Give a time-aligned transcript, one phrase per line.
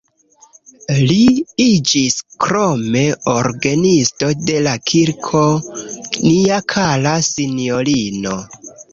[1.09, 1.15] Li
[1.63, 2.15] iĝis
[2.45, 3.03] krome
[3.33, 5.43] orgenisto de la Kirko
[5.91, 8.33] Nia kara sinjorino.